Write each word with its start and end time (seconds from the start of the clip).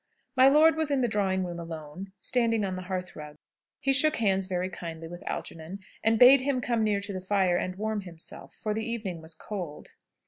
My 0.35 0.49
lord 0.49 0.77
was 0.77 0.89
in 0.89 1.01
the 1.01 1.07
drawing 1.07 1.43
room 1.45 1.59
alone, 1.59 2.11
standing 2.19 2.65
on 2.65 2.73
the 2.73 2.81
hearth 2.89 3.15
rug. 3.15 3.35
He 3.79 3.93
shook 3.93 4.15
hands 4.15 4.47
very 4.47 4.67
kindly 4.67 5.07
with 5.07 5.21
Algernon, 5.27 5.77
and 6.03 6.17
bade 6.17 6.41
him 6.41 6.59
come 6.59 6.83
near 6.83 6.99
to 6.99 7.13
the 7.13 7.21
fire 7.21 7.57
and 7.57 7.75
warm 7.75 8.01
himself, 8.01 8.55
for 8.55 8.73
the 8.73 8.83
evening 8.83 9.21
was 9.21 9.35
cold. 9.35 9.89